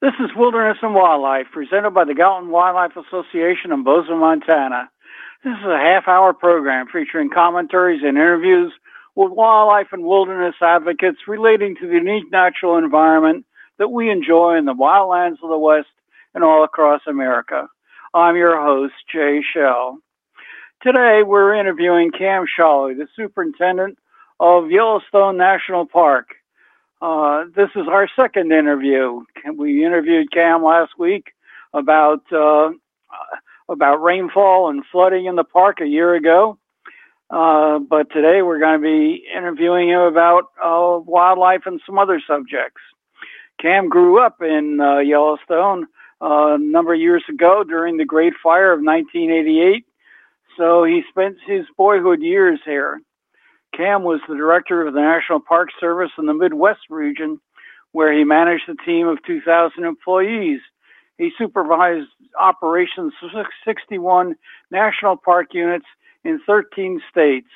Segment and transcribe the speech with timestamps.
[0.00, 4.88] This is Wilderness and Wildlife, presented by the Gallatin Wildlife Association in Bozeman, Montana.
[5.42, 8.72] This is a half hour program featuring commentaries and interviews
[9.16, 13.44] with wildlife and wilderness advocates relating to the unique natural environment
[13.80, 15.88] that we enjoy in the wildlands of the West
[16.32, 17.66] and all across America.
[18.14, 19.98] I'm your host, Jay Shell.
[20.80, 23.98] Today we're interviewing Cam Sholly, the superintendent
[24.38, 26.37] of Yellowstone National Park.
[27.00, 29.20] Uh, this is our second interview.
[29.54, 31.32] We interviewed Cam last week
[31.72, 32.70] about uh,
[33.68, 36.58] about rainfall and flooding in the park a year ago.
[37.30, 42.20] Uh, but today we're going to be interviewing him about uh, wildlife and some other
[42.26, 42.80] subjects.
[43.60, 45.86] Cam grew up in uh, Yellowstone
[46.22, 49.84] uh, a number of years ago during the Great Fire of 1988.
[50.56, 53.00] So he spent his boyhood years here.
[53.74, 57.40] Cam was the director of the National Park Service in the Midwest region,
[57.92, 60.60] where he managed a team of 2,000 employees.
[61.16, 62.08] He supervised
[62.38, 64.36] operations of 61
[64.70, 65.86] national park units
[66.24, 67.48] in 13 states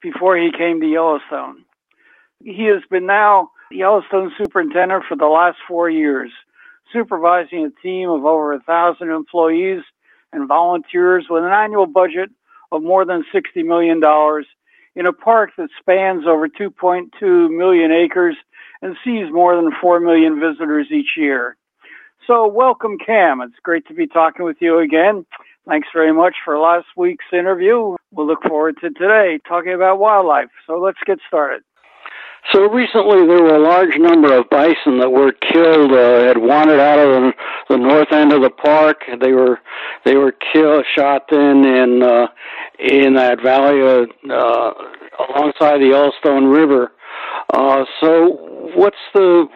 [0.00, 1.64] before he came to Yellowstone.
[2.42, 6.30] He has been now Yellowstone superintendent for the last four years,
[6.92, 9.82] supervising a team of over a thousand employees
[10.32, 12.30] and volunteers with an annual budget
[12.72, 14.00] of more than $60 million
[14.96, 18.36] in a park that spans over 2.2 million acres
[18.82, 21.56] and sees more than 4 million visitors each year.
[22.26, 23.40] So, welcome, Cam.
[23.40, 25.24] It's great to be talking with you again.
[25.68, 27.96] Thanks very much for last week's interview.
[28.10, 30.48] We'll look forward to today talking about wildlife.
[30.66, 31.62] So, let's get started.
[32.52, 35.92] So recently, there were a large number of bison that were killed.
[35.92, 37.32] Uh, had wandered out of the,
[37.70, 39.02] the north end of the park.
[39.20, 39.58] They were
[40.04, 42.28] they were killed, shot in in uh,
[42.78, 44.72] in that valley uh, uh,
[45.28, 46.92] alongside the Yellowstone River.
[47.52, 48.38] Uh, so
[48.74, 49.46] what's the?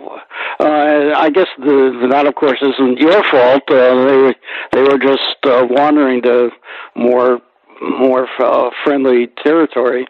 [0.58, 3.62] Uh, I guess the that of course isn't your fault.
[3.68, 4.34] Uh, they were
[4.72, 6.50] they were just uh, wandering to
[6.96, 7.40] more
[7.80, 10.06] more uh, friendly territory.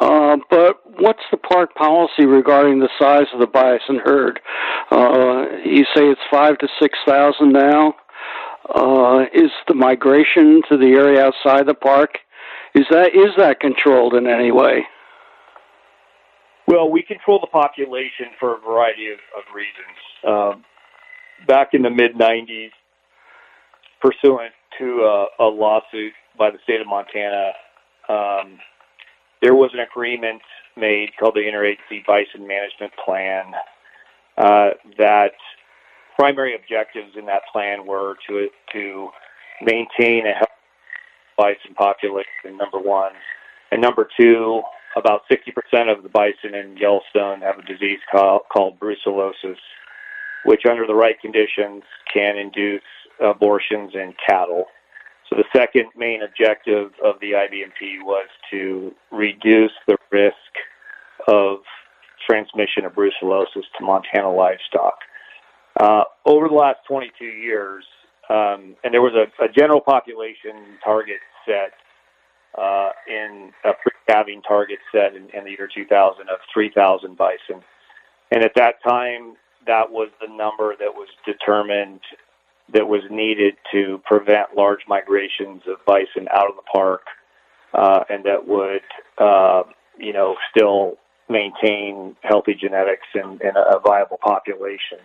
[0.00, 4.40] Uh, but what's the park policy regarding the size of the bison herd?
[4.90, 7.94] Uh, you say it's five to six thousand now.
[8.74, 12.18] Uh, is the migration to the area outside the park
[12.74, 14.86] is that is that controlled in any way?
[16.66, 19.98] Well, we control the population for a variety of, of reasons.
[20.26, 20.64] Um,
[21.46, 22.70] back in the mid '90s,
[24.00, 27.52] pursuant to a, a, lawsuit by the state of Montana.
[28.08, 28.58] Um,
[29.42, 30.40] there was an agreement
[30.76, 33.52] made called the Interagency Bison Management Plan
[34.38, 35.32] uh, that
[36.16, 39.08] primary objectives in that plan were to to
[39.60, 40.52] maintain a healthy
[41.36, 42.56] bison population.
[42.56, 43.12] Number one,
[43.70, 44.62] and number two,
[44.96, 49.56] about 60% of the bison in Yellowstone have a disease called, called brucellosis,
[50.44, 51.82] which under the right conditions
[52.12, 52.82] can induce
[53.20, 54.66] abortions in cattle.
[55.32, 60.34] So the second main objective of the IBMP was to reduce the risk
[61.26, 61.60] of
[62.28, 64.98] transmission of brucellosis to Montana livestock.
[65.80, 67.84] Uh, over the last 22 years,
[68.28, 71.72] um, and there was a, a, general population target set
[72.60, 77.64] uh, in a pre-calving target set in, in the year 2000 of 3,000 bison,
[78.30, 82.00] and at that time, that was the number that was determined
[82.72, 87.02] that was needed to prevent large migrations of bison out of the park,
[87.74, 88.82] uh, and that would,
[89.18, 89.62] uh,
[89.98, 90.96] you know, still
[91.28, 94.98] maintain healthy genetics and, and a viable population.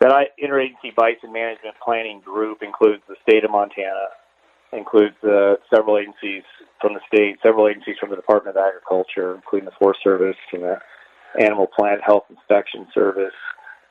[0.00, 4.08] That interagency bison management planning group includes the state of Montana,
[4.72, 5.16] includes
[5.72, 6.42] several agencies
[6.80, 10.62] from the state, several agencies from the Department of Agriculture, including the Forest Service and
[10.62, 10.78] the
[11.40, 13.34] Animal Plant Health Inspection Service,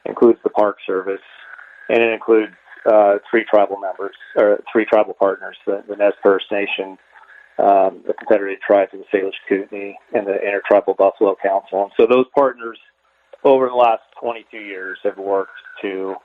[0.05, 1.21] includes the Park Service,
[1.89, 2.53] and it includes
[2.85, 6.97] uh, three tribal members or three tribal partners: the, the Nez Perce Nation,
[7.57, 11.83] um, the Confederated Tribes of the Salish Kootenai, and the Intertribal Buffalo Council.
[11.83, 12.77] And so those partners,
[13.43, 15.51] over the last 22 years, have worked
[15.81, 16.15] to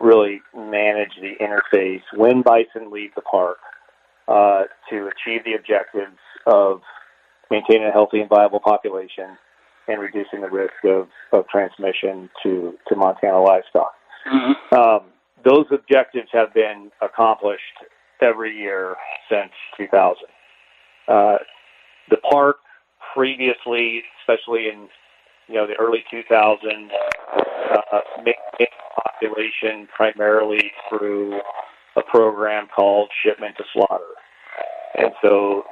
[0.00, 3.58] really manage the interface when bison leave the park
[4.28, 6.16] uh, to achieve the objectives
[6.46, 6.80] of
[7.50, 9.36] maintaining a healthy and viable population
[9.88, 13.92] and reducing the risk of, of transmission to, to Montana livestock.
[14.26, 14.74] Mm-hmm.
[14.74, 15.00] Um,
[15.44, 17.62] those objectives have been accomplished
[18.20, 18.96] every year
[19.30, 20.16] since 2000.
[21.08, 21.38] Uh,
[22.10, 22.56] the park
[23.14, 24.88] previously, especially in
[25.48, 26.88] you know the early 2000s,
[27.92, 28.68] uh, maintained
[29.04, 31.40] population primarily through
[31.96, 34.04] a program called shipment to slaughter,
[34.96, 35.64] and so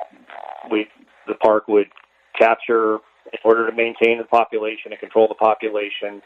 [0.71, 0.89] we
[1.27, 1.89] the park would
[2.37, 2.99] capture
[3.33, 6.23] in order to maintain the population and control the population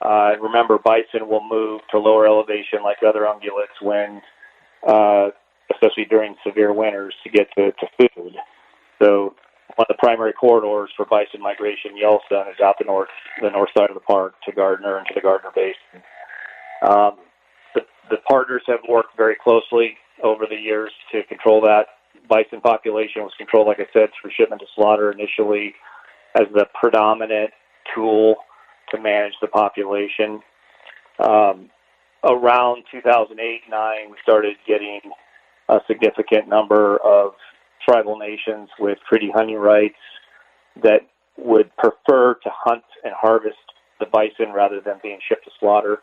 [0.00, 4.20] Uh, remember, bison will move to lower elevation like other ungulates when,
[4.86, 5.28] uh,
[5.72, 8.34] especially during severe winters, to get to, to food.
[9.00, 9.34] So
[9.76, 13.08] one of the primary corridors for bison migration Yellowstone is out the north,
[13.42, 16.02] the north side of the park to Gardner and to the Gardner Basin.
[16.82, 17.16] Um,
[17.74, 21.86] the, the partners have worked very closely over the years to control that.
[22.28, 25.74] Bison population was controlled, like I said, through shipment to slaughter initially
[26.34, 27.50] as the predominant
[27.94, 28.36] tool
[28.90, 30.40] to manage the population.
[31.18, 31.70] Um,
[32.24, 35.00] around 2008 9, we started getting
[35.68, 37.32] a significant number of
[37.86, 39.94] tribal nations with treaty hunting rights
[40.82, 41.00] that
[41.38, 43.56] would prefer to hunt and harvest
[44.00, 45.98] the bison rather than being shipped to slaughter.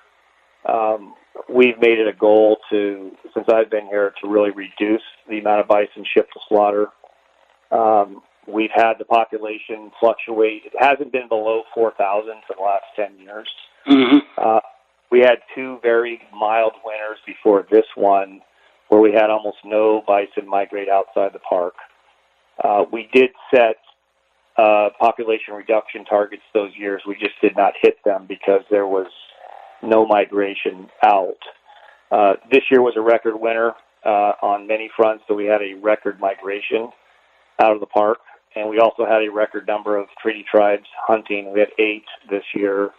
[0.67, 1.15] Um,
[1.49, 5.61] we've made it a goal to, since I've been here, to really reduce the amount
[5.61, 6.87] of bison shipped to slaughter.
[7.71, 10.63] Um, we've had the population fluctuate.
[10.65, 13.49] It hasn't been below 4,000 for the last 10 years.
[13.87, 14.17] Mm-hmm.
[14.37, 14.59] Uh,
[15.11, 18.41] we had two very mild winters before this one
[18.89, 21.73] where we had almost no bison migrate outside the park.
[22.63, 23.77] Uh, we did set
[24.57, 27.01] uh, population reduction targets those years.
[27.07, 29.07] We just did not hit them because there was
[29.81, 31.37] no migration out.
[32.11, 33.73] Uh, this year was a record winter
[34.05, 36.89] uh, on many fronts, so we had a record migration
[37.59, 38.19] out of the park,
[38.55, 41.51] and we also had a record number of treaty tribes hunting.
[41.53, 42.91] We had eight this year,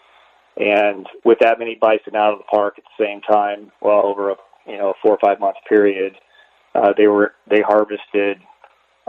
[0.57, 4.31] and with that many bison out of the park at the same time, well, over
[4.31, 4.37] a
[4.67, 6.15] you know a four or five month period,
[6.75, 8.39] uh, they were they harvested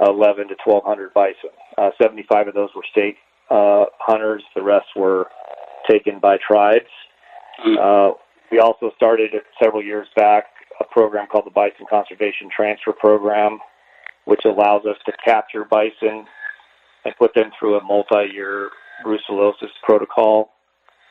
[0.05, 1.49] 11 to 1200 bison.
[1.77, 3.15] Uh, 75 of those were state
[3.49, 4.43] uh, hunters.
[4.55, 5.27] The rest were
[5.89, 6.89] taken by tribes.
[7.79, 8.11] Uh,
[8.51, 9.31] we also started
[9.61, 10.45] several years back
[10.79, 13.59] a program called the Bison Conservation Transfer Program,
[14.25, 16.25] which allows us to capture bison
[17.05, 18.71] and put them through a multi-year
[19.05, 20.51] brucellosis protocol.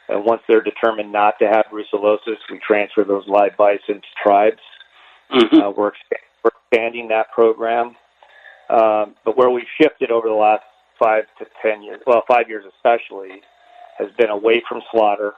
[0.09, 4.61] And once they're determined not to have brucellosis, we transfer those live bison to tribes.
[5.33, 5.57] Mm-hmm.
[5.57, 5.93] Uh, we're,
[6.43, 7.97] we're expanding that program.
[8.69, 10.65] Um, but where we've shifted over the last
[10.99, 13.43] five to ten years, well, five years especially,
[13.99, 15.35] has been away from slaughter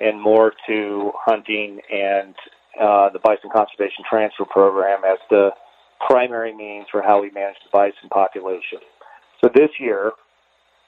[0.00, 2.34] and more to hunting and
[2.80, 5.50] uh, the Bison Conservation Transfer Program as the
[6.06, 8.78] primary means for how we manage the bison population.
[9.40, 10.12] So this year,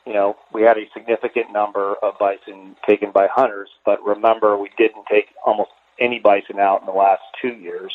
[0.07, 4.71] you know, we had a significant number of bison taken by hunters, but remember, we
[4.77, 7.95] didn't take almost any bison out in the last two years.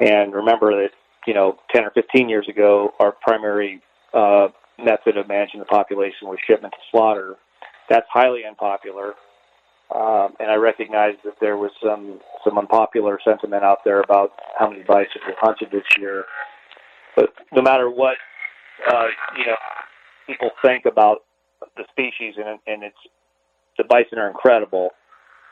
[0.00, 0.90] And remember that,
[1.26, 3.82] you know, 10 or 15 years ago, our primary
[4.14, 4.48] uh,
[4.78, 7.36] method of managing the population was shipment to slaughter.
[7.88, 9.14] That's highly unpopular.
[9.94, 14.68] Um, and I recognize that there was some some unpopular sentiment out there about how
[14.68, 16.26] many bison were hunted this year.
[17.16, 18.16] But no matter what,
[18.86, 19.56] uh, you know,
[20.26, 21.24] people think about
[21.76, 22.96] the species, and, and it's
[23.76, 24.90] the bison are incredible,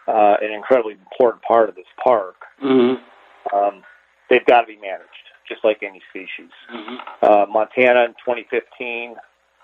[0.09, 2.37] uh, an incredibly important part of this park.
[2.63, 3.57] Mm-hmm.
[3.57, 3.83] Um,
[4.29, 6.51] they've got to be managed, just like any species.
[6.73, 6.97] Mm-hmm.
[7.23, 9.17] Uh, Montana in 2015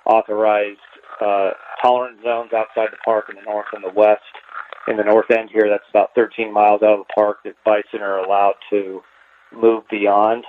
[0.07, 0.79] authorized
[1.21, 1.51] uh,
[1.81, 4.23] tolerance zones outside the park in the north and the west.
[4.89, 8.01] In the north end here, that's about 13 miles out of the park that bison
[8.01, 9.01] are allowed to
[9.53, 10.45] move beyond.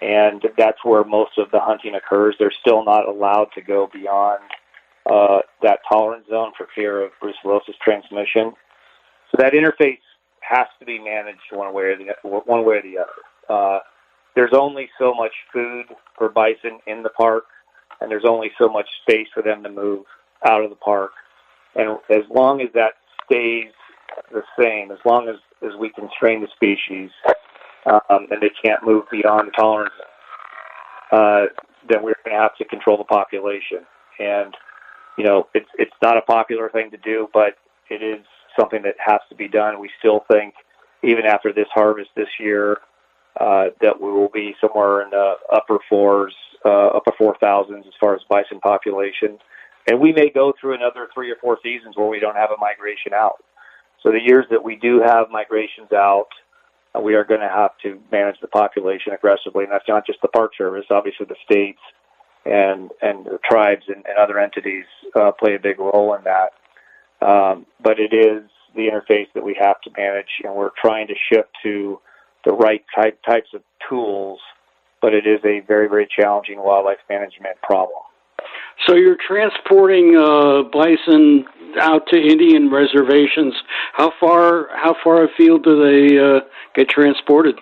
[0.00, 2.34] And that's where most of the hunting occurs.
[2.38, 4.40] They're still not allowed to go beyond
[5.10, 8.52] uh, that tolerance zone for fear of brucellosis transmission.
[9.30, 9.98] So that interface
[10.40, 13.48] has to be managed one way or the one way or the other.
[13.48, 13.78] Uh,
[14.34, 17.44] there's only so much food for bison in the park,
[18.00, 20.04] and there's only so much space for them to move
[20.48, 21.12] out of the park.
[21.74, 23.72] And as long as that stays
[24.32, 27.10] the same, as long as, as we constrain the species
[27.86, 29.94] um, and they can't move beyond tolerance,
[31.12, 31.46] uh,
[31.88, 33.86] then we're going to have to control the population.
[34.18, 34.54] And
[35.16, 37.54] you know, it's it's not a popular thing to do, but
[37.88, 38.24] it is
[38.58, 39.80] something that has to be done.
[39.80, 40.54] We still think,
[41.02, 42.78] even after this harvest this year,
[43.38, 46.34] uh, that we will be somewhere in the upper fours,
[46.64, 49.38] uh, upper four thousands as far as bison population,
[49.88, 52.60] and we may go through another three or four seasons where we don't have a
[52.60, 53.42] migration out.
[54.02, 56.28] So the years that we do have migrations out,
[56.98, 60.28] we are going to have to manage the population aggressively, and that's not just the
[60.28, 60.86] Park Service.
[60.90, 61.80] Obviously, the states
[62.44, 66.50] and and the tribes and, and other entities uh, play a big role in that.
[67.24, 68.42] Um, but it is
[68.74, 72.00] the interface that we have to manage, and we're trying to shift to
[72.44, 74.40] the right type types of tools.
[75.00, 78.02] But it is a very very challenging wildlife management problem.
[78.86, 81.44] So you're transporting uh, bison
[81.78, 83.54] out to Indian reservations.
[83.92, 86.40] How far how far afield do they uh,
[86.74, 87.56] get transported?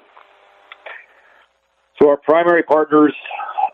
[2.00, 3.14] So our primary partners,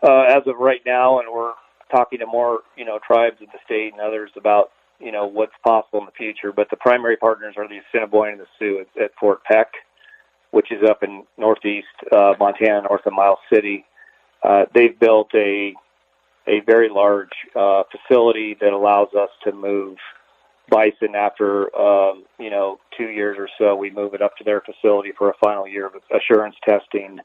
[0.03, 1.53] uh, as of right now, and we're
[1.91, 5.53] talking to more, you know, tribes in the state and others about you know what's
[5.63, 6.51] possible in the future.
[6.51, 9.67] But the primary partners are the Assiniboine and the Sioux at, at Fort Peck,
[10.51, 13.85] which is up in northeast uh, Montana, north of Miles City.
[14.43, 15.73] Uh, they've built a
[16.47, 19.97] a very large uh, facility that allows us to move
[20.69, 23.75] bison after um, you know two years or so.
[23.75, 27.19] We move it up to their facility for a final year of assurance testing.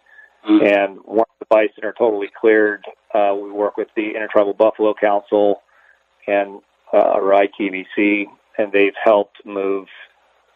[0.48, 0.66] Mm-hmm.
[0.66, 2.84] And once the bison are totally cleared,
[3.14, 5.62] uh, we work with the Intertribal Buffalo Council
[6.26, 6.60] and
[6.92, 8.24] uh, or ITBC,
[8.58, 9.86] and they've helped move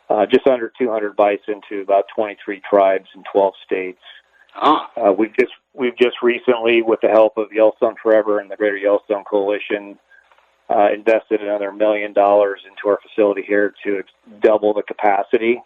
[0.08, 4.00] uh, just under 200 bison to about 23 tribes in 12 states.
[4.60, 4.86] Oh.
[4.96, 8.76] Uh, we've just we've just recently, with the help of Yellowstone Forever and the Greater
[8.76, 9.98] Yellowstone Coalition,
[10.70, 14.02] uh, invested another million dollars into our facility here to
[14.40, 15.60] double the capacity.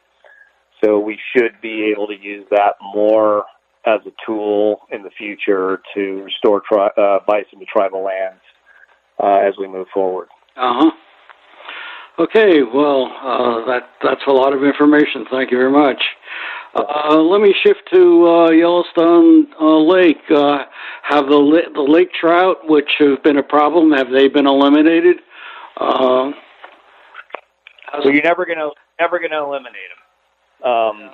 [0.82, 3.44] So we should be able to use that more
[3.84, 8.40] as a tool in the future to restore tri- uh, bison to tribal lands
[9.22, 10.28] uh, as we move forward.
[10.56, 10.90] Uh huh.
[12.18, 15.24] Okay, well, uh, that that's a lot of information.
[15.30, 16.02] Thank you very much.
[16.74, 20.18] Uh, let me shift to uh, Yellowstone uh, Lake.
[20.28, 20.64] Uh,
[21.02, 25.18] have the the lake trout, which have been a problem, have they been eliminated?
[25.76, 26.32] Uh,
[28.02, 29.74] so you're never gonna never gonna eliminate
[30.60, 30.68] them.
[30.68, 31.10] Um,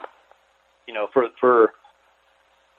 [0.88, 1.72] you know, for for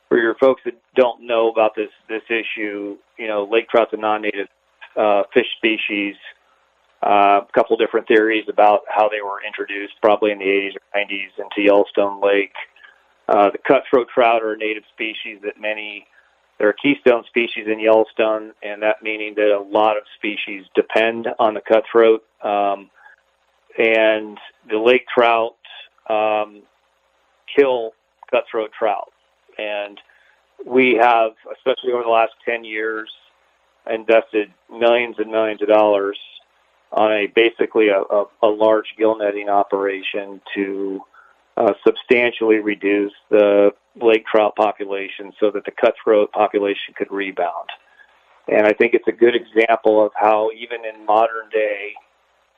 [0.10, 3.98] for your folks that don't know about this this issue, you know, lake trout's a
[3.98, 4.48] non-native
[4.98, 6.16] uh, fish species.
[7.06, 11.00] Uh, a couple different theories about how they were introduced, probably in the 80s or
[11.00, 12.56] 90s, into Yellowstone Lake.
[13.30, 16.08] Uh, the cutthroat trout are a native species that many,
[16.58, 21.28] they're a keystone species in Yellowstone, and that meaning that a lot of species depend
[21.38, 22.24] on the cutthroat.
[22.44, 22.90] Um,
[23.78, 25.58] and the lake trout
[26.10, 26.64] um,
[27.56, 27.92] kill
[28.32, 29.12] cutthroat trout.
[29.60, 30.00] And
[30.66, 33.12] we have, especially over the last 10 years,
[33.88, 36.18] invested millions and millions of dollars
[36.92, 41.02] on a basically a, a, a large gill netting operation to
[41.58, 47.70] uh, substantially reduce the lake trout population so that the cutthroat population could rebound.
[48.48, 51.94] And I think it's a good example of how even in modern day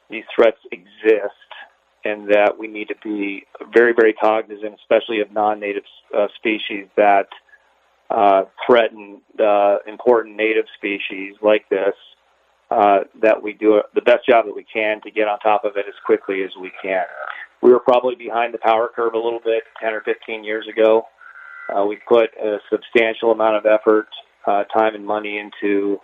[0.10, 1.32] these threats exist
[2.04, 5.84] and that we need to be very, very cognizant, especially of non-native
[6.18, 7.28] uh, species that
[8.10, 11.94] uh, threaten uh, important native species like this,
[12.70, 15.78] uh, that we do the best job that we can to get on top of
[15.78, 17.06] it as quickly as we can.
[17.62, 21.04] We were probably behind the power curve a little bit 10 or 15 years ago.
[21.74, 24.08] Uh, we put a substantial amount of effort,
[24.46, 25.98] uh, time, and money into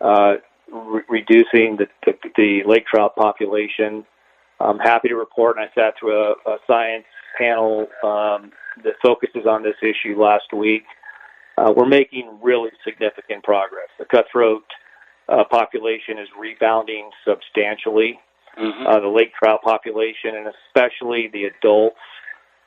[0.00, 0.34] uh,
[0.72, 4.04] re- reducing the, the, the lake trout population.
[4.60, 7.04] I'm happy to report, and I sat through a, a science
[7.38, 8.52] panel um,
[8.84, 10.84] that focuses on this issue last week.
[11.58, 13.88] Uh, we're making really significant progress.
[13.98, 14.64] The cutthroat
[15.28, 18.18] uh, population is rebounding substantially.
[18.58, 18.86] Mm-hmm.
[18.86, 21.96] Uh, the lake trout population, and especially the adults,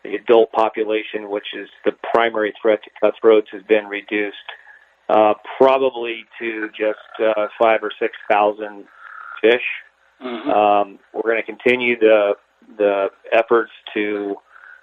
[0.03, 4.35] the adult population, which is the primary threat to cutthroats, has been reduced
[5.09, 8.85] uh, probably to just uh, five or six thousand
[9.41, 9.61] fish.
[10.23, 10.49] Mm-hmm.
[10.49, 12.33] Um, we're going to continue the
[12.77, 14.35] the efforts to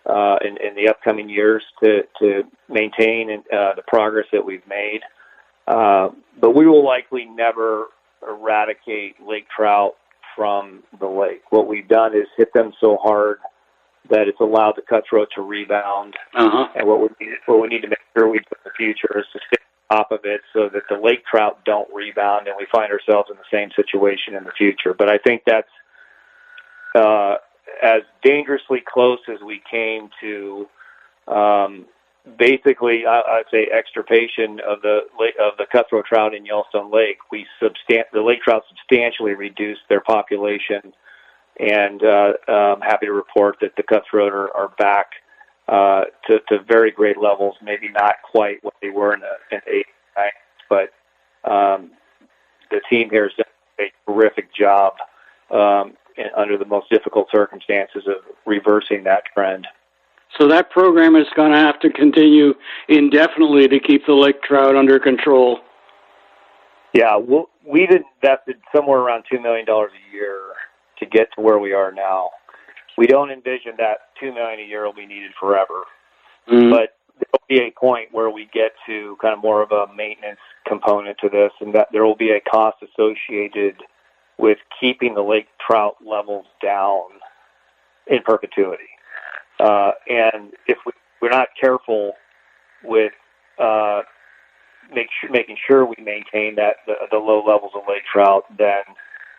[0.08, 5.00] uh, in, in the upcoming years to to maintain uh, the progress that we've made.
[5.72, 7.86] Uh, but we will likely never
[8.28, 9.94] eradicate lake trout
[10.36, 11.42] from the lake.
[11.50, 13.38] What we've done is hit them so hard
[14.10, 16.14] that it's allowed the cutthroat to rebound.
[16.34, 16.68] Uh-huh.
[16.74, 19.18] And what we need, what we need to make sure we do in the future
[19.18, 22.56] is to stay on top of it so that the lake trout don't rebound and
[22.58, 24.92] we find ourselves in the same situation in the future.
[24.92, 25.68] But I think that's
[26.94, 27.36] uh,
[27.82, 30.66] as dangerously close as we came to
[31.28, 31.86] um,
[32.38, 35.00] basically, I, would say extirpation of the
[35.40, 37.18] of the cutthroat trout in Yellowstone Lake.
[37.30, 40.92] We substan- the lake trout substantially reduced their population,
[41.58, 45.06] and uh, I'm happy to report that the cutthroat are, are back
[45.68, 47.56] uh, to, to very great levels.
[47.62, 49.86] Maybe not quite what they were in the in eight,
[50.68, 50.90] but
[51.50, 51.90] um,
[52.70, 53.46] the team here has done
[53.80, 54.94] a terrific job
[55.50, 55.94] um,
[56.36, 59.66] under the most difficult circumstances of reversing that trend.
[60.38, 62.54] So that program is going to have to continue
[62.88, 65.60] indefinitely to keep the lake trout under control.
[66.94, 70.40] Yeah, we'll, we've invested somewhere around $2 million a year
[70.98, 72.30] to get to where we are now.
[72.96, 75.84] We don't envision that 2 million a year will be needed forever.
[76.50, 76.70] Mm-hmm.
[76.70, 80.40] But there'll be a point where we get to kind of more of a maintenance
[80.66, 83.76] component to this, and that there will be a cost associated
[84.38, 87.02] with keeping the lake trout levels down
[88.06, 88.91] in perpetuity.
[89.62, 92.14] Uh, and if we, we're not careful
[92.82, 93.12] with
[93.58, 94.00] uh,
[94.92, 98.82] make sure, making sure we maintain that the, the low levels of lake trout, then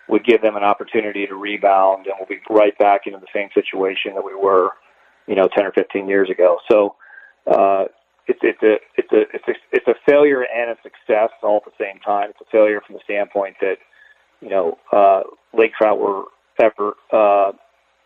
[0.07, 3.49] would give them an opportunity to rebound, and we'll be right back into the same
[3.53, 4.69] situation that we were,
[5.27, 6.57] you know, 10 or 15 years ago.
[6.71, 6.95] So
[7.47, 7.85] uh,
[8.27, 11.65] it's it's a it's a it's a it's a failure and a success all at
[11.65, 12.29] the same time.
[12.29, 13.75] It's a failure from the standpoint that
[14.39, 15.21] you know uh,
[15.53, 16.23] lake trout were
[16.61, 17.51] ever uh,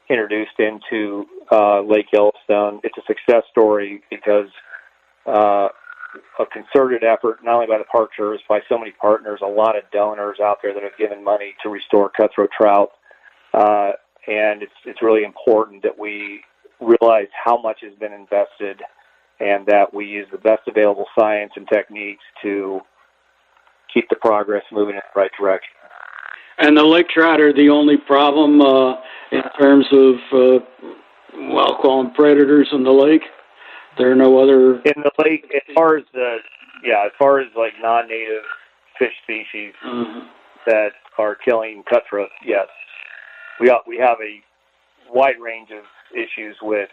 [0.09, 2.79] introduced into uh, Lake Yellowstone.
[2.83, 4.49] It's a success story because
[5.25, 5.67] uh,
[6.39, 9.77] a concerted effort, not only by the park service, by so many partners, a lot
[9.77, 12.91] of donors out there that have given money to restore cutthroat trout.
[13.53, 13.91] Uh,
[14.27, 16.41] and it's it's really important that we
[16.79, 18.81] realize how much has been invested
[19.39, 22.81] and that we use the best available science and techniques to
[23.93, 25.73] keep the progress moving in the right direction.
[26.59, 28.95] And the lake trout are the only problem uh,
[29.31, 30.65] in terms of, uh,
[31.51, 33.21] well, call them predators in the lake.
[33.97, 36.37] There are no other in the lake as far as the
[36.83, 38.43] yeah as far as like non-native
[38.99, 40.27] fish species mm-hmm.
[40.67, 42.29] that are killing cutthroat.
[42.45, 42.67] Yes,
[43.59, 44.41] we have, we have a
[45.11, 45.83] wide range of
[46.13, 46.89] issues with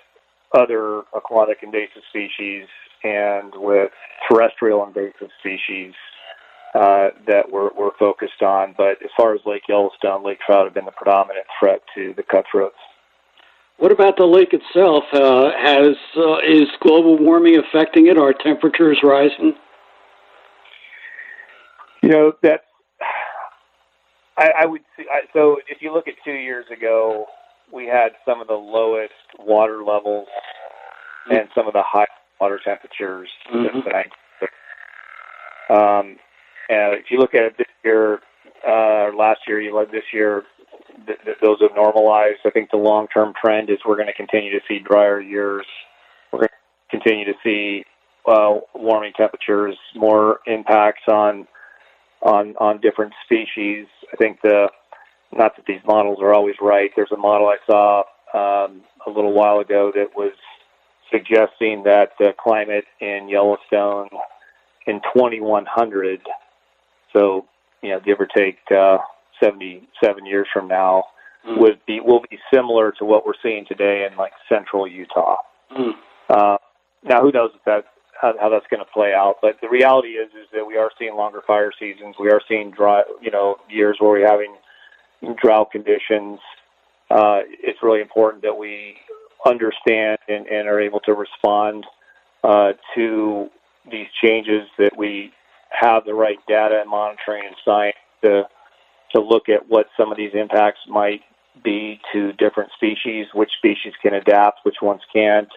[0.57, 2.67] other aquatic invasive species
[3.03, 3.91] and with
[4.29, 5.93] terrestrial invasive species
[6.75, 8.75] uh, that we're, we're focused on.
[8.77, 12.23] But as far as Lake Yellowstone, lake trout have been the predominant threat to the
[12.23, 12.77] cutthroats.
[13.79, 15.05] What about the lake itself?
[15.13, 18.19] Uh, has uh, is global warming affecting it?
[18.19, 19.55] Are temperatures rising?
[22.03, 22.63] You know that's.
[24.37, 25.05] I, I would see.
[25.13, 27.27] I, so if you look at two years ago,
[27.73, 30.29] we had some of the lowest water levels
[31.31, 32.07] and some of the high
[32.41, 33.67] water temperatures mm-hmm.
[33.75, 33.91] since the
[35.77, 36.01] 1960s.
[36.01, 36.17] Um,
[36.69, 38.21] and if you look at it this year,
[38.67, 40.45] uh, last year, you look this year,
[41.07, 42.39] th- th- those have normalized.
[42.45, 45.67] I think the long-term trend is we're going to continue to see drier years.
[46.33, 47.85] We're going to continue to see
[48.27, 51.47] uh, warming temperatures, more impacts on
[52.23, 53.87] on on different species.
[54.13, 54.69] I think the
[55.33, 56.91] not that these models are always right.
[56.97, 57.99] There's a model I saw
[58.33, 60.33] um, a little while ago that was
[61.11, 64.09] suggesting that the climate in Yellowstone
[64.87, 66.21] in 2100,
[67.15, 67.47] so
[67.83, 68.99] you know, give or take uh,
[69.43, 71.05] 77 years from now,
[71.47, 71.59] mm.
[71.59, 75.37] would be will be similar to what we're seeing today in like central Utah.
[75.71, 75.93] Mm.
[76.29, 76.59] Uh,
[77.03, 77.85] now, who knows if that
[78.21, 79.37] how, how that's going to play out?
[79.43, 82.17] But the reality is is that we are seeing longer fire seasons.
[82.19, 84.57] We are seeing dry, you know, years where we're having
[85.41, 86.39] drought conditions,
[87.11, 88.97] uh, it's really important that we
[89.47, 91.87] understand and, and are able to respond
[92.43, 93.49] uh, to
[93.91, 95.33] these changes, that we
[95.85, 98.43] have the right data and monitoring and science to,
[99.13, 101.21] to look at what some of these impacts might
[101.63, 105.49] be to different species, which species can adapt, which ones can't,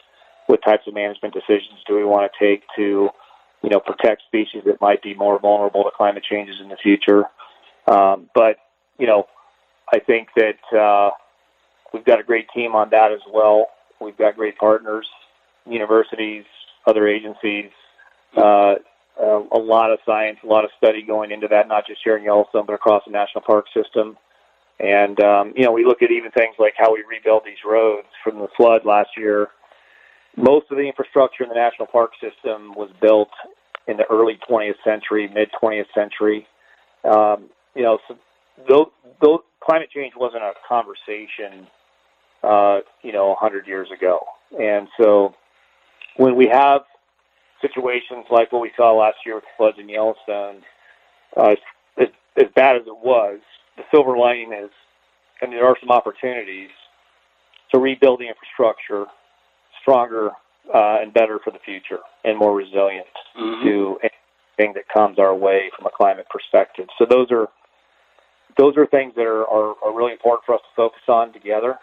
[0.48, 3.10] what types of management decisions do we want to take to,
[3.64, 7.24] you know, protect species that might be more vulnerable to climate changes in the future.
[7.88, 8.58] Um, but,
[9.00, 9.28] you know,
[9.94, 11.12] I think that uh,
[11.94, 13.68] we've got a great team on that as well.
[14.00, 15.08] We've got great partners,
[15.66, 16.46] universities,
[16.86, 17.72] other agencies,
[18.36, 18.76] uh,
[19.22, 22.18] uh, a lot of science, a lot of study going into that, not just here
[22.18, 24.18] in Yellowstone, but across the national park system.
[24.80, 28.08] And, um, you know, we look at even things like how we rebuild these roads
[28.24, 29.50] from the flood last year.
[30.36, 33.32] Most of the infrastructure in the national park system was built
[33.88, 36.46] in the early 20th century, mid 20th century.
[37.04, 38.18] Um, you know, so
[38.68, 38.88] those,
[39.22, 41.68] those, climate change wasn't a conversation,
[42.44, 44.20] uh, you know, hundred years ago.
[44.58, 45.36] And so
[46.16, 46.82] when we have
[47.62, 50.62] situations like what we saw last year with the floods in Yellowstone,
[51.36, 51.56] uh,
[51.98, 53.40] as, as bad as it was,
[53.78, 54.70] the silver lining is,
[55.42, 56.70] and there are some opportunities
[57.72, 59.06] to rebuild the infrastructure
[59.82, 60.32] stronger
[60.74, 63.68] uh, and better for the future and more resilient mm-hmm.
[63.68, 66.88] to anything that comes our way from a climate perspective.
[66.98, 67.48] So those are
[68.58, 71.78] those are things that are, are, are really important for us to focus on together.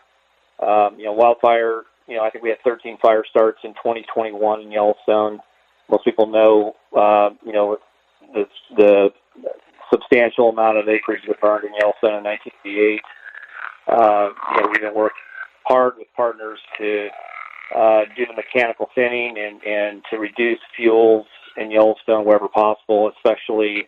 [0.61, 4.61] Um, you know, wildfire, you know, I think we had 13 fire starts in 2021
[4.61, 5.39] in Yellowstone.
[5.91, 7.79] Most people know, uh, you know,
[8.33, 8.45] the,
[8.77, 9.09] the
[9.93, 13.01] substantial amount of acreage that burned in Yellowstone in 1988.
[13.87, 15.17] Uh, you know, we've been working
[15.65, 17.09] hard with partners to
[17.75, 23.87] uh, do the mechanical thinning and, and to reduce fuels in Yellowstone wherever possible, especially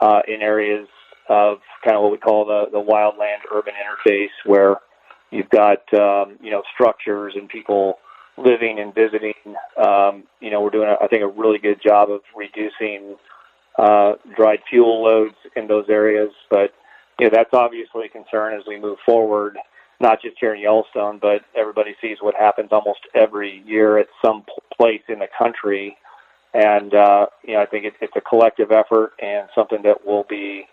[0.00, 0.88] uh, in areas
[1.28, 4.76] of kind of what we call the the wildland urban interface, where
[5.30, 7.98] you've got um, you know structures and people
[8.36, 9.34] living and visiting.
[9.76, 13.16] Um, you know, we're doing I think a really good job of reducing
[13.78, 16.72] uh, dried fuel loads in those areas, but
[17.18, 19.58] you know that's obviously a concern as we move forward.
[19.98, 24.44] Not just here in Yellowstone, but everybody sees what happens almost every year at some
[24.76, 25.96] place in the country,
[26.52, 30.26] and uh, you know I think it, it's a collective effort and something that will
[30.28, 30.66] be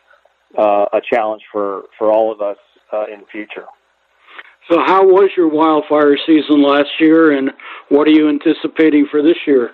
[0.58, 2.58] uh, a challenge for for all of us
[2.92, 3.66] uh, in the future.
[4.70, 7.52] So, how was your wildfire season last year, and
[7.90, 9.72] what are you anticipating for this year?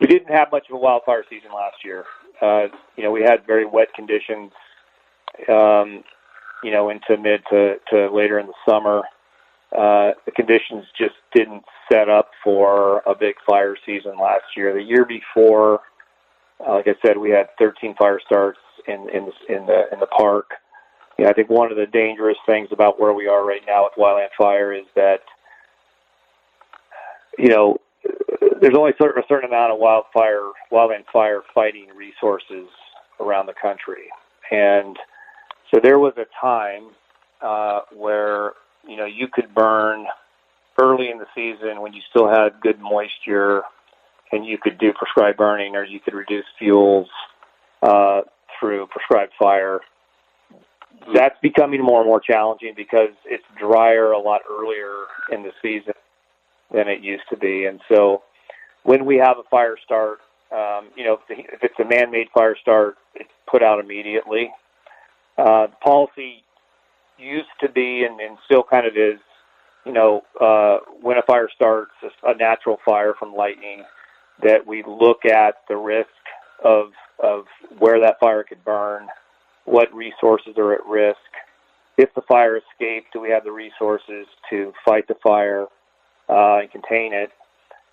[0.00, 2.04] We didn't have much of a wildfire season last year.
[2.40, 4.52] Uh, you know, we had very wet conditions.
[5.48, 6.04] Um,
[6.64, 9.02] you know, into mid to, to later in the summer.
[9.70, 11.62] Uh, the conditions just didn't
[11.92, 14.72] set up for a big fire season last year.
[14.72, 15.80] The year before,
[16.66, 20.00] uh, like I said, we had 13 fire starts in in the, in the in
[20.00, 20.50] the park.
[21.18, 23.84] You know, I think one of the dangerous things about where we are right now
[23.84, 25.20] with wildland fire is that
[27.38, 27.78] you know
[28.60, 32.66] there's only a certain amount of wildfire wildland fire fighting resources
[33.20, 34.08] around the country,
[34.50, 34.96] and
[35.70, 36.90] so there was a time
[37.40, 38.52] uh, where
[38.86, 40.06] you know you could burn
[40.80, 43.62] early in the season when you still had good moisture,
[44.32, 47.08] and you could do prescribed burning, or you could reduce fuels
[47.82, 48.22] uh,
[48.58, 49.80] through prescribed fire.
[51.14, 55.94] That's becoming more and more challenging because it's drier a lot earlier in the season
[56.72, 58.22] than it used to be, and so
[58.84, 60.20] when we have a fire start,
[60.52, 64.50] um, you know, if it's a man-made fire start, it's put out immediately.
[65.36, 66.44] Uh, policy
[67.18, 69.18] used to be and, and still kind of is,
[69.84, 73.82] you know, uh, when a fire starts, a natural fire from lightning,
[74.42, 76.08] that we look at the risk
[76.64, 77.44] of of
[77.78, 79.06] where that fire could burn,
[79.74, 81.18] what resources are at risk.
[81.98, 85.66] If the fire escaped, do we have the resources to fight the fire
[86.28, 87.30] uh, and contain it?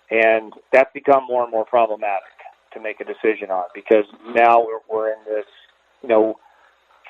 [0.08, 2.30] And that's become more and more problematic
[2.74, 5.46] to make a decision on because now we're, we're in this,
[6.04, 6.38] you know,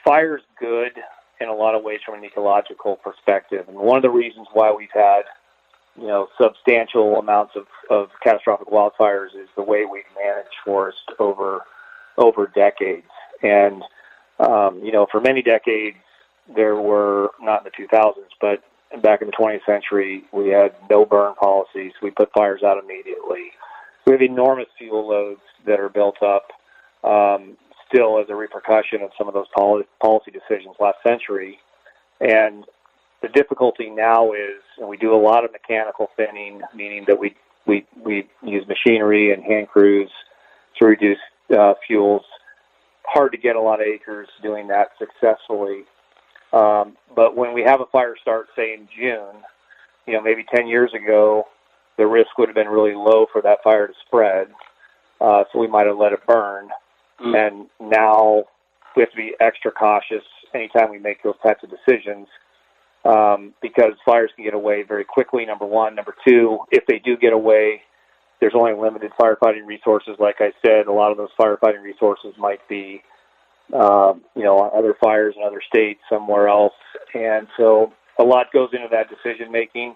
[0.03, 0.93] fire's good
[1.39, 3.67] in a lot of ways from an ecological perspective.
[3.69, 5.23] And one of the reasons why we've had,
[6.01, 11.61] you know, substantial amounts of, of catastrophic wildfires is the way we've managed forest over
[12.17, 13.09] over decades.
[13.43, 13.83] And
[14.39, 15.97] um, you know, for many decades
[16.55, 18.63] there were not in the 2000s, but
[19.03, 21.93] back in the 20th century, we had no burn policies.
[22.03, 23.53] We put fires out immediately.
[24.07, 26.49] We have enormous fuel loads that are built up.
[27.05, 27.57] Um,
[27.93, 31.59] still as a repercussion of some of those policy decisions last century.
[32.21, 32.65] And
[33.21, 37.37] the difficulty now is, and we do a lot of mechanical thinning, meaning that we
[37.67, 40.11] we we use machinery and hand crews
[40.79, 41.19] to reduce
[41.57, 42.23] uh, fuels.
[43.23, 45.85] Hard to get a lot of acres doing that successfully.
[46.53, 49.41] Um, but when we have a fire start, say in June,
[50.09, 51.45] you know, maybe 10 years ago,
[51.99, 54.49] the risk would have been really low for that fire to spread.
[55.21, 56.71] Uh, so we might have let it burn.
[57.25, 57.47] Mm.
[57.47, 58.43] And now
[58.97, 62.27] we have to be extra cautious anytime we make those types of decisions
[63.05, 65.95] um, because fires can get away very quickly, number one.
[65.95, 67.83] Number two, if they do get away,
[68.41, 70.17] there's only limited firefighting resources.
[70.19, 73.01] Like I said, a lot of those firefighting resources might be,
[73.73, 76.75] uh, you know, other fires in other states, somewhere else.
[77.15, 79.95] And so a lot goes into that decision making.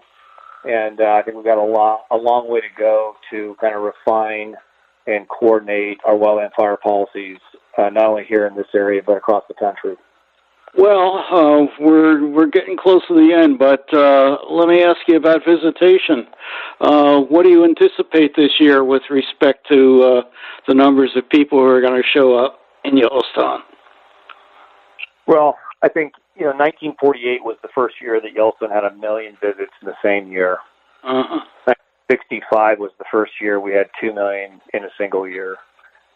[0.63, 3.75] And uh, I think we've got a, lot, a long way to go to kind
[3.75, 4.55] of refine
[5.05, 7.37] and coordinate our wildland fire policies,
[7.77, 9.95] uh, not only here in this area but across the country.
[10.77, 15.15] Well, uh, we're we're getting close to the end, but uh, let me ask you
[15.15, 16.27] about visitation.
[16.81, 20.21] Uh, what do you anticipate this year with respect to uh,
[20.67, 23.61] the numbers of people who are going to show up in Yellowstone?
[25.27, 29.37] Well, I think you know 1948 was the first year that Yellowstone had a million
[29.41, 30.57] visits in the same year.
[31.03, 31.73] Uh-huh.
[32.09, 35.57] 65 was the first year we had 2 million in a single year.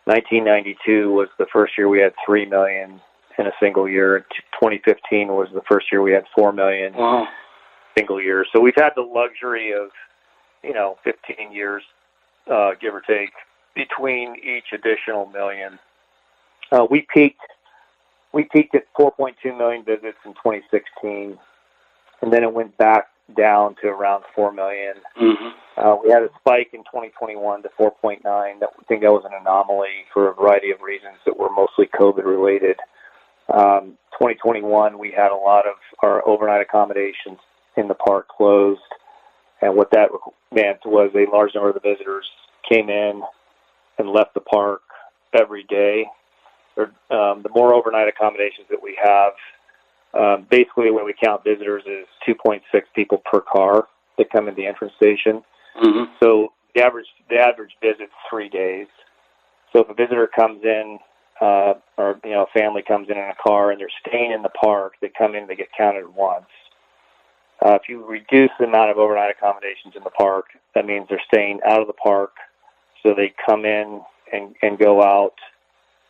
[0.06, 3.02] 1992 was the first year we had 3 million
[3.38, 4.26] in a single year.
[4.60, 7.28] 2015 was the first year we had 4 million wow.
[7.98, 8.46] single year.
[8.54, 9.90] So we've had the luxury of,
[10.64, 11.84] you know, 15 years,
[12.52, 13.32] uh, give or take,
[13.76, 15.78] between each additional million.
[16.72, 17.42] Uh, we peaked
[18.34, 21.38] we peaked at 4.2 million visits in 2016,
[22.22, 24.96] and then it went back down to around 4 million.
[25.20, 25.50] Mm-hmm.
[25.78, 28.22] Uh, we had a spike in 2021 to 4.9.
[28.24, 31.88] That I think that was an anomaly for a variety of reasons that were mostly
[31.88, 32.78] COVID related.
[33.54, 37.40] Um, 2021, we had a lot of our overnight accommodations
[37.76, 38.82] in the park closed,
[39.62, 40.10] and what that
[40.52, 42.26] meant was a large number of the visitors
[42.70, 43.22] came in
[43.98, 44.82] and left the park
[45.34, 46.06] every day.
[47.10, 49.34] Um, the more overnight accommodations that we have,
[50.14, 52.62] um, basically, the way we count visitors is 2.6
[52.96, 55.42] people per car that come in the entrance station.
[55.82, 56.12] Mm-hmm.
[56.22, 58.88] So the average the average visit's three days.
[59.72, 61.00] So if a visitor comes in,
[61.40, 64.42] uh, or you know, a family comes in in a car and they're staying in
[64.42, 66.46] the park, they come in, they get counted once.
[67.66, 71.22] Uh, if you reduce the amount of overnight accommodations in the park, that means they're
[71.32, 72.32] staying out of the park,
[73.02, 74.02] so they come in
[74.34, 75.36] and and go out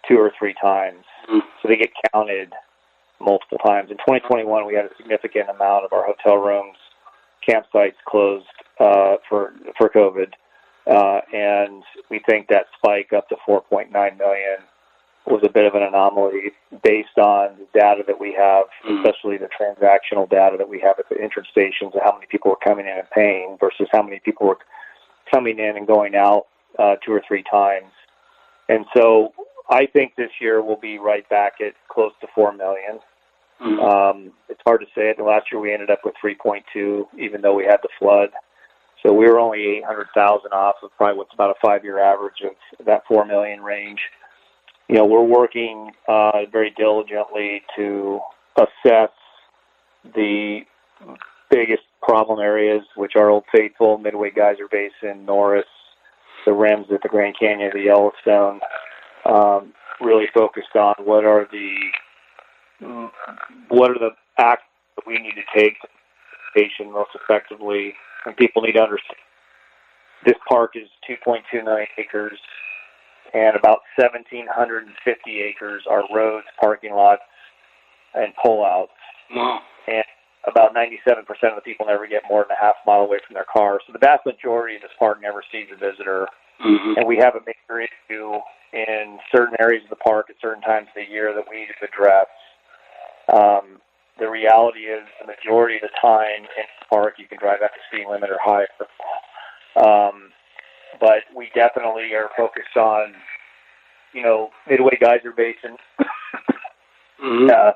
[0.08, 1.42] two or three times mm.
[1.62, 2.54] so they get counted
[3.20, 3.92] multiple times.
[3.92, 6.78] In 2021, we had a significant amount of our hotel rooms,
[7.48, 8.46] campsites closed
[8.80, 10.34] uh, for for COVID,
[10.88, 14.58] uh, and we think that spike up to 4.9 million
[15.28, 16.52] was a bit of an anomaly
[16.84, 18.98] based on the data that we have, mm.
[18.98, 22.50] especially the transactional data that we have at the entrance stations, and how many people
[22.50, 24.58] were coming in and paying versus how many people were
[25.32, 26.48] coming in and going out
[26.80, 27.92] uh, two or three times.
[28.68, 29.34] And so
[29.70, 33.00] I think this year we'll be right back at close to four million.
[33.62, 33.80] Mm-hmm.
[33.80, 35.14] Um, it's hard to say.
[35.16, 38.30] The last year we ended up with 3.2, even though we had the flood.
[39.04, 43.04] So we were only 800,000 off of probably what's about a five-year average of that
[43.08, 44.00] four million range.
[44.88, 48.20] You know, we're working uh, very diligently to
[48.58, 49.12] assess
[50.14, 50.62] the
[51.50, 55.66] biggest problem areas, which are Old Faithful, Midway Geyser Basin, Norris,
[56.46, 58.60] the rims at the Grand Canyon, the Yellowstone.
[59.26, 61.92] Um, really focused on what are the
[63.70, 64.64] what are the acts
[64.96, 65.88] that we need to take to
[66.56, 67.94] patient most effectively,
[68.26, 69.20] and people need to understand.
[70.26, 72.40] This park is 2.2 million acres,
[73.34, 77.22] and about 1,750 acres are roads, parking lots,
[78.14, 78.88] and pullouts.
[79.34, 79.62] Wow.
[79.88, 80.04] And
[80.48, 83.46] about 97% of the people never get more than a half mile away from their
[83.52, 83.80] car.
[83.86, 86.28] So the vast majority of this park never sees a visitor.
[86.64, 86.94] Mm-hmm.
[86.98, 88.40] And we have a major issue
[88.74, 91.68] in certain areas of the park at certain times of the year that we need
[91.68, 92.28] to address.
[93.32, 93.82] Um,
[94.20, 97.72] the reality is, the majority of the time in the park, you can drive at
[97.72, 98.68] the speed limit or higher.
[99.76, 100.32] Um,
[101.00, 103.14] but we definitely are focused on,
[104.14, 105.78] you know, Midway Geyser Basin.
[107.24, 107.50] mm-hmm.
[107.50, 107.72] uh,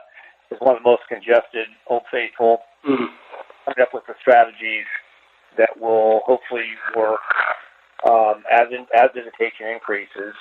[0.51, 2.59] is one of the most congested Old Faithful.
[2.87, 3.05] Mm-hmm.
[3.65, 4.85] Coming up with the strategies
[5.57, 7.19] that will hopefully work
[8.07, 10.35] um, as in, as visitation increases,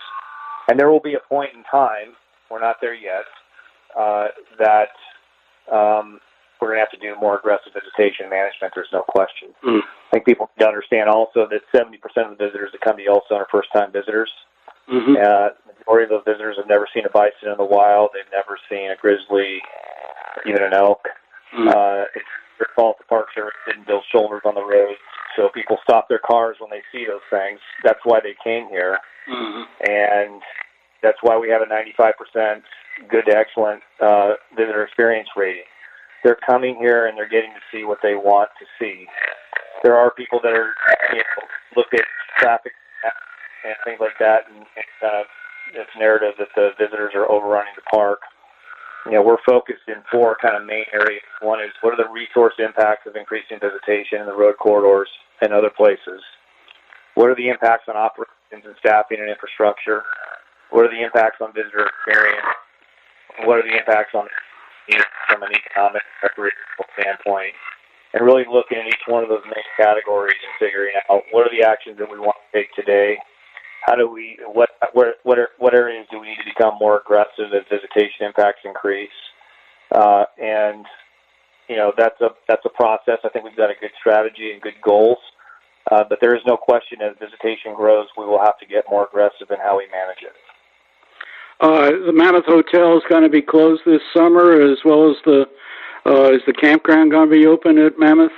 [0.68, 2.14] and there will be a point in time
[2.50, 3.24] we're not there yet
[3.98, 4.94] uh, that
[5.72, 6.20] um,
[6.60, 8.72] we're going to have to do more aggressive visitation management.
[8.74, 9.50] There's no question.
[9.66, 9.80] Mm.
[9.80, 11.98] I think people need to understand also that 70%
[12.30, 14.30] of the visitors that come to Yellowstone are first-time visitors.
[14.90, 15.16] Mm-hmm.
[15.16, 18.10] Uh, the majority of those visitors have never seen a bison in the wild.
[18.12, 19.60] They've never seen a grizzly,
[20.46, 21.08] even an elk.
[21.56, 21.68] Mm.
[21.68, 24.94] Uh, it's their fault the Park Service didn't build shoulders on the road,
[25.36, 27.60] so people stop their cars when they see those things.
[27.82, 29.62] That's why they came here, mm-hmm.
[29.90, 30.42] and
[31.02, 32.62] that's why we have a 95%
[33.08, 35.68] good to excellent uh, visitor experience rating.
[36.22, 39.06] They're coming here and they're getting to see what they want to see.
[39.82, 40.72] There are people that are
[41.12, 42.04] you know, look at
[42.40, 42.72] traffic
[43.64, 45.26] and things like that, and, and kind of
[45.72, 48.20] this narrative that the visitors are overrunning the park.
[49.06, 51.24] You know, we're focused in four kind of main areas.
[51.40, 55.08] One is what are the resource impacts of increasing visitation in the road corridors
[55.40, 56.22] and other places?
[57.14, 60.02] What are the impacts on operations and staffing and infrastructure?
[60.70, 62.46] What are the impacts on visitor experience?
[63.44, 64.26] What are the impacts on
[65.30, 67.54] from an economic recreational standpoint?
[68.14, 71.50] And really looking at each one of those main categories and figuring out what are
[71.50, 73.18] the actions that we want to take today
[73.84, 77.52] how do we what what are, what areas do we need to become more aggressive
[77.52, 79.10] as visitation impacts increase?
[79.94, 80.86] Uh, and
[81.68, 83.18] you know that's a that's a process.
[83.24, 85.18] I think we've got a good strategy and good goals,
[85.90, 89.06] uh, but there is no question as visitation grows, we will have to get more
[89.06, 90.32] aggressive in how we manage it.
[91.60, 95.46] Uh, the Mammoth Hotel is going to be closed this summer, as well as the
[96.06, 98.32] uh, is the campground going to be open at Mammoth?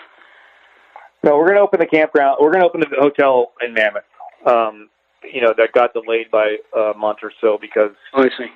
[1.24, 2.36] No, we're going to open the campground.
[2.40, 4.04] We're going to open the hotel in Mammoth.
[4.46, 4.88] Um,
[5.32, 8.50] you know that got delayed by a month or so because oh, I see.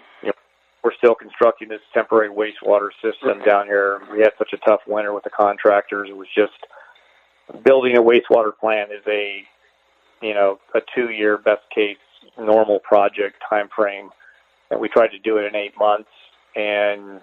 [0.82, 4.00] We're still constructing this temporary wastewater system down here.
[4.10, 6.08] We had such a tough winter with the contractors.
[6.08, 6.52] It was just
[7.64, 9.42] building a wastewater plant is a
[10.22, 11.98] you know a two year best case
[12.38, 14.10] normal project time frame,
[14.70, 16.10] and we tried to do it in eight months.
[16.56, 17.20] And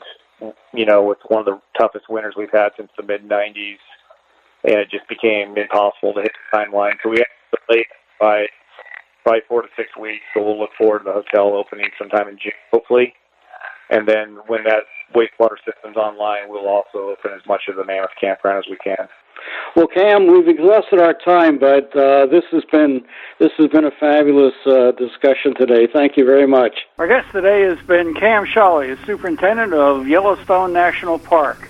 [0.73, 3.77] you know, it's one of the toughest winters we've had since the mid '90s,
[4.63, 6.93] and it just became impossible to hit the timeline.
[7.01, 7.85] So we had to delay
[8.19, 8.45] by
[9.23, 10.23] probably four to six weeks.
[10.33, 13.13] So we'll look forward to the hotel opening sometime in June, hopefully.
[13.89, 14.83] And then when that
[15.15, 19.07] wastewater system's online, we'll also open as much of the Mammoth campground as we can.
[19.75, 23.05] Well, Cam, we've exhausted our time, but uh, this has been
[23.39, 25.87] this has been a fabulous uh, discussion today.
[25.87, 26.87] Thank you very much.
[26.97, 31.69] Our guest today has been Cam Sholly, Superintendent of Yellowstone National Park.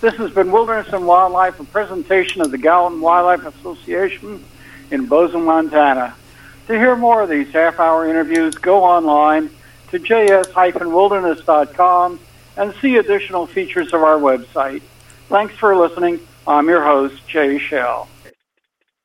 [0.00, 4.44] This has been Wilderness and Wildlife, a presentation of the Gallatin Wildlife Association
[4.90, 6.14] in Bozeman, Montana.
[6.68, 9.50] To hear more of these half hour interviews, go online
[9.92, 12.20] to js-wilderness.com
[12.56, 14.82] and see additional features of our website.
[15.28, 16.18] Thanks for listening.
[16.46, 18.08] I'm your host, Jay Shell.